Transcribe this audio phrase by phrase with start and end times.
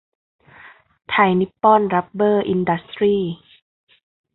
[1.09, 3.21] ไทยนิปปอนรับเบอร์อินดัสตรี้